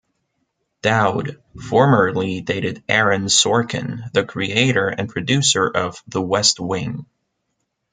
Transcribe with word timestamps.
Dowd 0.81 1.39
formerly 1.61 2.41
dated 2.41 2.83
Aaron 2.89 3.25
Sorkin, 3.25 4.11
the 4.13 4.25
creator 4.25 4.87
and 4.87 5.07
producer 5.07 5.67
of 5.69 6.01
The 6.07 6.19
West 6.23 6.59
Wing. 6.59 7.05